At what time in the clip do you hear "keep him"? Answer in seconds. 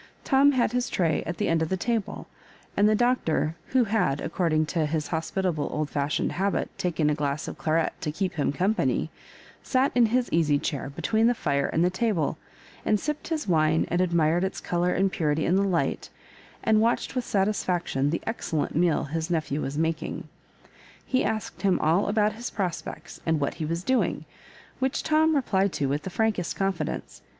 8.11-8.51